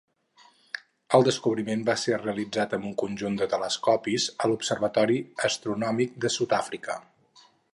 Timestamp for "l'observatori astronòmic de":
4.53-6.33